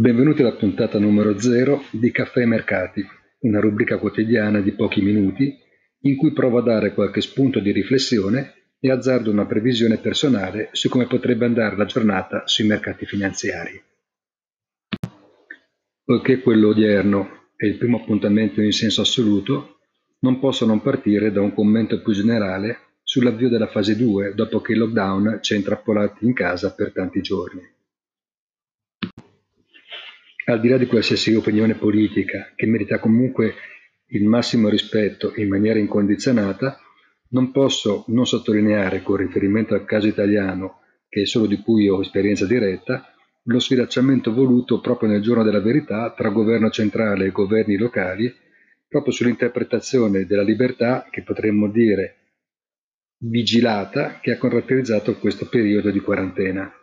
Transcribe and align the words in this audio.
Benvenuti 0.00 0.40
alla 0.40 0.54
puntata 0.54 0.98
numero 0.98 1.38
0 1.38 1.82
di 1.90 2.10
Caffè 2.10 2.46
Mercati, 2.46 3.06
una 3.40 3.60
rubrica 3.60 3.98
quotidiana 3.98 4.62
di 4.62 4.72
pochi 4.72 5.02
minuti 5.02 5.54
in 6.04 6.16
cui 6.16 6.32
provo 6.32 6.56
a 6.56 6.62
dare 6.62 6.94
qualche 6.94 7.20
spunto 7.20 7.60
di 7.60 7.70
riflessione 7.70 8.54
e 8.80 8.90
azzardo 8.90 9.30
una 9.30 9.44
previsione 9.44 9.98
personale 9.98 10.70
su 10.72 10.88
come 10.88 11.06
potrebbe 11.06 11.44
andare 11.44 11.76
la 11.76 11.84
giornata 11.84 12.44
sui 12.46 12.66
mercati 12.66 13.04
finanziari. 13.04 13.78
Poiché 16.02 16.40
quello 16.40 16.68
odierno 16.68 17.48
è 17.54 17.66
il 17.66 17.76
primo 17.76 17.98
appuntamento 17.98 18.62
in 18.62 18.72
senso 18.72 19.02
assoluto, 19.02 19.80
non 20.20 20.40
posso 20.40 20.64
non 20.64 20.80
partire 20.80 21.30
da 21.30 21.42
un 21.42 21.52
commento 21.52 22.00
più 22.00 22.14
generale 22.14 22.94
sull'avvio 23.02 23.50
della 23.50 23.68
fase 23.68 23.98
2 23.98 24.32
dopo 24.34 24.62
che 24.62 24.72
il 24.72 24.78
lockdown 24.78 25.40
ci 25.42 25.52
ha 25.52 25.56
intrappolati 25.56 26.24
in 26.24 26.32
casa 26.32 26.72
per 26.72 26.90
tanti 26.90 27.20
giorni. 27.20 27.78
Al 30.50 30.58
di 30.58 30.66
là 30.66 30.78
di 30.78 30.86
qualsiasi 30.86 31.32
opinione 31.32 31.74
politica, 31.74 32.50
che 32.56 32.66
merita 32.66 32.98
comunque 32.98 33.54
il 34.06 34.24
massimo 34.24 34.68
rispetto 34.68 35.32
in 35.36 35.46
maniera 35.46 35.78
incondizionata, 35.78 36.76
non 37.28 37.52
posso 37.52 38.04
non 38.08 38.26
sottolineare, 38.26 39.00
con 39.04 39.14
riferimento 39.14 39.74
al 39.74 39.84
caso 39.84 40.08
italiano, 40.08 40.80
che 41.08 41.20
è 41.20 41.24
solo 41.24 41.46
di 41.46 41.58
cui 41.58 41.88
ho 41.88 42.00
esperienza 42.00 42.46
diretta, 42.46 43.14
lo 43.44 43.60
sfilacciamento 43.60 44.34
voluto 44.34 44.80
proprio 44.80 45.08
nel 45.08 45.22
giorno 45.22 45.44
della 45.44 45.60
verità 45.60 46.12
tra 46.16 46.30
governo 46.30 46.68
centrale 46.68 47.26
e 47.26 47.30
governi 47.30 47.76
locali, 47.76 48.34
proprio 48.88 49.12
sull'interpretazione 49.12 50.26
della 50.26 50.42
libertà, 50.42 51.06
che 51.12 51.22
potremmo 51.22 51.68
dire 51.70 52.16
vigilata, 53.18 54.18
che 54.20 54.32
ha 54.32 54.36
caratterizzato 54.36 55.16
questo 55.16 55.48
periodo 55.48 55.92
di 55.92 56.00
quarantena. 56.00 56.74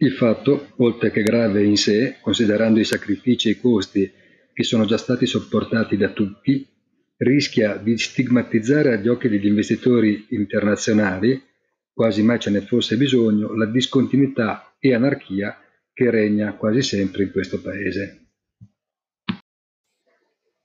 Il 0.00 0.12
fatto, 0.12 0.72
oltre 0.76 1.10
che 1.10 1.22
grave 1.22 1.64
in 1.64 1.76
sé, 1.76 2.18
considerando 2.20 2.78
i 2.78 2.84
sacrifici 2.84 3.48
e 3.48 3.52
i 3.52 3.60
costi 3.60 4.10
che 4.52 4.62
sono 4.62 4.84
già 4.84 4.96
stati 4.96 5.26
sopportati 5.26 5.96
da 5.96 6.10
tutti, 6.10 6.64
rischia 7.16 7.76
di 7.76 7.98
stigmatizzare 7.98 8.92
agli 8.92 9.08
occhi 9.08 9.28
degli 9.28 9.46
investitori 9.46 10.26
internazionali, 10.30 11.42
quasi 11.92 12.22
mai 12.22 12.38
ce 12.38 12.50
ne 12.50 12.60
fosse 12.60 12.96
bisogno, 12.96 13.54
la 13.56 13.66
discontinuità 13.66 14.76
e 14.78 14.94
anarchia 14.94 15.58
che 15.92 16.10
regna 16.10 16.52
quasi 16.54 16.82
sempre 16.82 17.24
in 17.24 17.32
questo 17.32 17.60
Paese. 17.60 18.26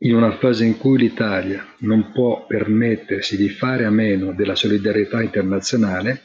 In 0.00 0.16
una 0.16 0.36
fase 0.36 0.66
in 0.66 0.76
cui 0.76 0.98
l'Italia 0.98 1.64
non 1.78 2.12
può 2.12 2.44
permettersi 2.44 3.38
di 3.38 3.48
fare 3.48 3.86
a 3.86 3.90
meno 3.90 4.34
della 4.34 4.54
solidarietà 4.54 5.22
internazionale, 5.22 6.20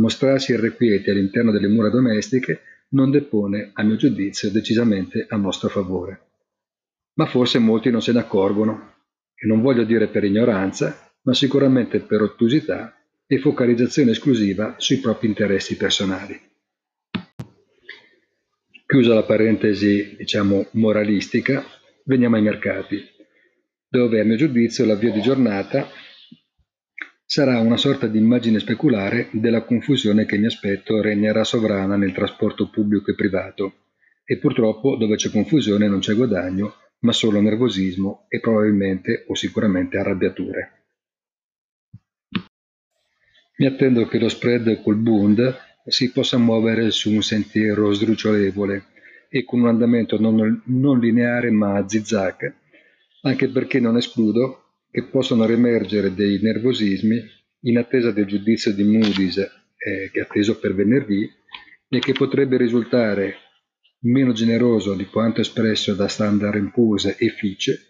mostrarsi 0.00 0.52
irrequieti 0.52 1.10
all'interno 1.10 1.52
delle 1.52 1.68
mura 1.68 1.90
domestiche 1.90 2.62
non 2.90 3.10
depone, 3.10 3.70
a 3.74 3.84
mio 3.84 3.96
giudizio, 3.96 4.50
decisamente 4.50 5.26
a 5.28 5.36
nostro 5.36 5.68
favore. 5.68 6.28
Ma 7.14 7.26
forse 7.26 7.58
molti 7.58 7.90
non 7.90 8.02
se 8.02 8.12
ne 8.12 8.18
accorgono 8.18 8.94
e 9.34 9.46
non 9.46 9.60
voglio 9.60 9.84
dire 9.84 10.08
per 10.08 10.24
ignoranza, 10.24 11.12
ma 11.22 11.34
sicuramente 11.34 12.00
per 12.00 12.22
ottusità 12.22 12.96
e 13.26 13.38
focalizzazione 13.38 14.10
esclusiva 14.10 14.74
sui 14.78 14.98
propri 14.98 15.28
interessi 15.28 15.76
personali. 15.76 16.48
Chiusa 18.86 19.14
la 19.14 19.22
parentesi, 19.22 20.16
diciamo, 20.16 20.66
moralistica, 20.72 21.64
veniamo 22.04 22.34
ai 22.34 22.42
mercati, 22.42 23.00
dove 23.88 24.20
a 24.20 24.24
mio 24.24 24.36
giudizio 24.36 24.84
l'avvio 24.84 25.12
di 25.12 25.20
giornata 25.20 25.88
sarà 27.32 27.60
una 27.60 27.76
sorta 27.76 28.08
di 28.08 28.18
immagine 28.18 28.58
speculare 28.58 29.28
della 29.30 29.62
confusione 29.62 30.26
che 30.26 30.36
mi 30.36 30.46
aspetto 30.46 31.00
regnerà 31.00 31.44
sovrana 31.44 31.94
nel 31.94 32.10
trasporto 32.10 32.68
pubblico 32.68 33.12
e 33.12 33.14
privato. 33.14 33.74
E 34.24 34.38
purtroppo 34.38 34.96
dove 34.96 35.14
c'è 35.14 35.30
confusione 35.30 35.86
non 35.86 36.00
c'è 36.00 36.16
guadagno 36.16 36.74
ma 37.02 37.12
solo 37.12 37.40
nervosismo 37.40 38.26
e 38.28 38.40
probabilmente 38.40 39.26
o 39.28 39.36
sicuramente 39.36 39.96
arrabbiature. 39.96 40.72
Mi 43.58 43.66
attendo 43.66 44.08
che 44.08 44.18
lo 44.18 44.28
spread 44.28 44.82
col 44.82 44.96
Bund 44.96 45.56
si 45.86 46.10
possa 46.10 46.36
muovere 46.36 46.90
su 46.90 47.12
un 47.12 47.22
sentiero 47.22 47.92
sdrucciolevole 47.92 48.86
e 49.28 49.44
con 49.44 49.60
un 49.60 49.68
andamento 49.68 50.20
non, 50.20 50.62
non 50.64 50.98
lineare 50.98 51.52
ma 51.52 51.76
a 51.76 51.88
zigzag, 51.88 52.52
anche 53.22 53.48
perché 53.50 53.78
non 53.78 53.96
escludo 53.96 54.69
che 54.90 55.04
possano 55.04 55.46
riemergere 55.46 56.14
dei 56.14 56.40
nervosismi 56.40 57.22
in 57.62 57.78
attesa 57.78 58.10
del 58.10 58.26
giudizio 58.26 58.72
di 58.72 58.84
Moody's 58.84 59.38
eh, 59.38 60.10
che 60.12 60.20
è 60.20 60.22
atteso 60.22 60.58
per 60.58 60.74
venerdì 60.74 61.30
e 61.88 61.98
che 61.98 62.12
potrebbe 62.12 62.56
risultare 62.56 63.34
meno 64.02 64.32
generoso 64.32 64.94
di 64.94 65.06
quanto 65.06 65.40
espresso 65.40 65.94
da 65.94 66.08
Standard 66.08 66.70
Poor's 66.70 67.16
e 67.18 67.28
Fitch 67.28 67.88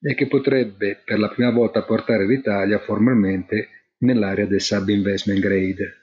e 0.00 0.14
che 0.14 0.26
potrebbe 0.26 1.02
per 1.04 1.18
la 1.18 1.28
prima 1.28 1.50
volta 1.50 1.82
portare 1.82 2.26
l'Italia 2.26 2.78
formalmente 2.78 3.68
nell'area 3.98 4.46
del 4.46 4.60
sub-investment 4.60 5.40
grade. 5.40 5.94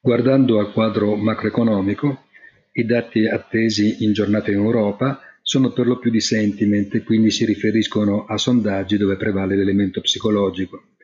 Guardando 0.00 0.60
al 0.60 0.72
quadro 0.72 1.16
macroeconomico, 1.16 2.26
i 2.72 2.84
dati 2.84 3.26
attesi 3.26 4.04
in 4.04 4.12
giornata 4.12 4.50
in 4.50 4.58
Europa 4.58 5.20
sono 5.48 5.70
per 5.70 5.86
lo 5.86 6.00
più 6.00 6.10
di 6.10 6.20
sentiment 6.20 6.92
e 6.96 7.04
quindi 7.04 7.30
si 7.30 7.44
riferiscono 7.44 8.24
a 8.24 8.36
sondaggi 8.36 8.96
dove 8.96 9.14
prevale 9.14 9.54
l'elemento 9.54 10.00
psicologico 10.00 10.96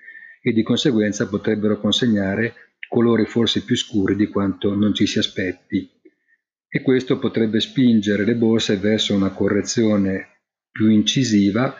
e 0.42 0.50
di 0.50 0.64
conseguenza 0.64 1.28
potrebbero 1.28 1.78
consegnare 1.78 2.54
colori 2.88 3.24
forse 3.24 3.62
più 3.62 3.76
scuri 3.76 4.16
di 4.16 4.26
quanto 4.26 4.74
non 4.74 4.94
ci 4.94 5.06
si 5.06 5.20
aspetti 5.20 5.88
e 6.68 6.82
questo 6.82 7.20
potrebbe 7.20 7.60
spingere 7.60 8.24
le 8.24 8.34
borse 8.34 8.78
verso 8.78 9.14
una 9.14 9.30
correzione 9.30 10.40
più 10.72 10.88
incisiva 10.88 11.76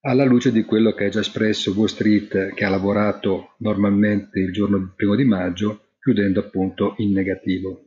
alla 0.00 0.24
luce 0.24 0.52
di 0.52 0.64
quello 0.64 0.94
che 0.94 1.04
ha 1.04 1.10
già 1.10 1.20
espresso 1.20 1.72
Wall 1.72 1.84
Street 1.84 2.54
che 2.54 2.64
ha 2.64 2.70
lavorato 2.70 3.56
normalmente 3.58 4.40
il 4.40 4.52
giorno 4.52 4.94
primo 4.96 5.14
di 5.16 5.24
maggio 5.24 5.88
chiudendo 6.00 6.40
appunto 6.40 6.94
in 6.96 7.12
negativo. 7.12 7.85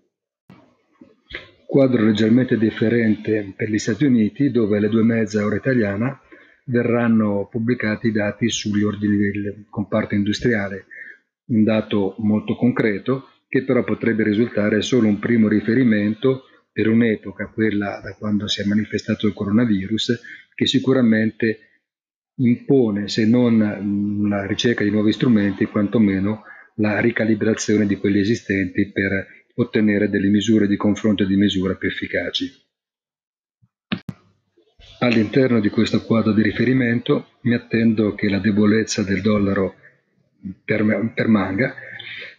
Quadro 1.70 2.04
leggermente 2.04 2.58
differente 2.58 3.54
per 3.56 3.70
gli 3.70 3.78
Stati 3.78 4.04
Uniti 4.04 4.50
dove 4.50 4.78
alle 4.78 4.90
due 4.90 5.02
e 5.02 5.04
mezza 5.04 5.46
ora 5.46 5.56
italiana 5.56 6.20
verranno 6.64 7.48
pubblicati 7.48 8.08
i 8.08 8.12
dati 8.12 8.50
sugli 8.50 8.82
ordini 8.82 9.18
del 9.18 9.66
comparto 9.70 10.16
industriale, 10.16 10.88
un 11.50 11.64
dato 11.64 12.16
molto 12.18 12.56
concreto 12.56 13.28
che 13.48 13.64
però 13.66 13.84
potrebbe 13.84 14.24
risultare 14.24 14.82
solo 14.82 15.08
un 15.08 15.20
primo 15.20 15.48
riferimento 15.48 16.46
per 16.72 16.88
un'epoca, 16.88 17.52
quella 17.54 18.02
da 18.04 18.16
quando 18.18 18.48
si 18.48 18.62
è 18.62 18.66
manifestato 18.66 19.28
il 19.28 19.34
coronavirus, 19.34 20.22
che 20.56 20.66
sicuramente 20.66 21.60
impone, 22.38 23.08
se 23.10 23.28
non 23.28 24.28
la 24.28 24.48
ricerca 24.48 24.84
di 24.84 24.90
nuovi 24.90 25.12
strumenti, 25.12 25.66
quantomeno 25.66 26.46
la 26.78 27.00
ricalibrazione 27.00 27.86
di 27.86 27.98
quelli 27.98 28.22
esistenti 28.22 28.92
per 28.92 29.38
ottenere 29.62 30.10
delle 30.10 30.30
misure 30.30 30.68
di 30.68 30.78
confronto 30.78 31.24
e 31.24 31.28
di 31.28 31.36
misura 31.36 31.76
più 31.76 31.88
efficaci. 31.88 32.52
All'interno 35.00 35.60
di 35.60 35.70
questo 35.70 36.04
quadro 36.04 36.34
di 36.34 36.42
riferimento 36.42 37.38
mi 37.42 37.54
attendo 37.54 38.16
che 38.16 38.30
la 38.30 38.40
debolezza 38.40 39.04
del 39.04 39.22
dollaro 39.22 39.76
permanga 41.14 41.74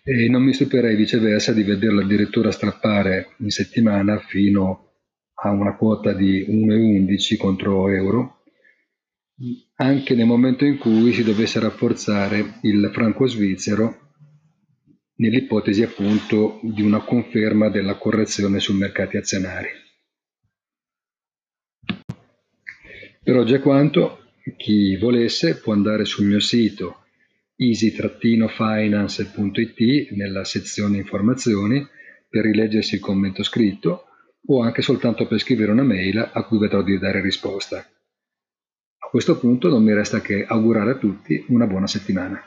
e 0.03 0.29
non 0.29 0.43
mi 0.43 0.53
stupirei 0.53 0.97
viceversa 0.97 1.53
di 1.53 1.63
vederlo 1.63 2.03
addirittura 2.03 2.51
strappare 2.51 3.35
in 3.39 3.51
settimana 3.51 4.19
fino 4.19 4.89
a 5.43 5.51
una 5.51 5.75
quota 5.77 6.13
di 6.13 6.45
1,11 6.47 7.37
contro 7.39 7.89
euro, 7.89 8.43
anche 9.77 10.15
nel 10.15 10.27
momento 10.27 10.67
in 10.67 10.77
cui 10.77 11.13
si 11.13 11.23
dovesse 11.23 11.61
rafforzare 11.61 12.59
il 12.63 12.91
franco 12.93 13.27
svizzero 13.27 14.10
nell'ipotesi 15.21 15.83
appunto 15.83 16.61
di 16.63 16.83
una 16.83 17.01
conferma 17.01 17.69
della 17.69 17.97
correzione 17.97 18.59
sui 18.59 18.77
mercati 18.77 19.19
azionari. 19.19 19.69
Per 23.23 23.37
oggi 23.37 23.53
è 23.55 23.61
quanto, 23.61 24.33
chi 24.57 24.97
volesse 24.97 25.61
può 25.61 25.75
andare 25.75 26.07
sul 26.07 26.27
mio 26.27 26.41
sito 26.41 27.05
easy-finance.it 27.57 30.11
nella 30.13 30.45
sezione 30.45 30.97
informazioni 30.97 31.87
per 32.27 32.45
rileggersi 32.45 32.95
il 32.95 33.01
commento 33.01 33.43
scritto 33.43 34.07
o 34.47 34.63
anche 34.63 34.81
soltanto 34.81 35.27
per 35.27 35.39
scrivere 35.39 35.71
una 35.71 35.83
mail 35.83 36.31
a 36.33 36.43
cui 36.45 36.59
vedrò 36.59 36.83
di 36.83 36.99
dare 36.99 37.21
risposta. 37.21 37.77
A 37.77 39.09
questo 39.11 39.39
punto 39.39 39.69
non 39.69 39.85
mi 39.85 39.93
resta 39.93 40.23
che 40.23 40.47
augurare 40.47 40.93
a 40.93 40.99
tutti 40.99 41.45
una 41.49 41.67
buona 41.67 41.87
settimana. 41.87 42.43